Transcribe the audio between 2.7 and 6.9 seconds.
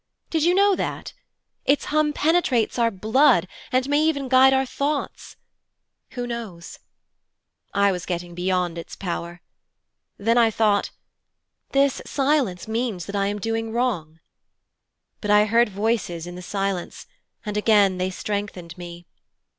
our blood, and may even guide our thoughts. Who knows!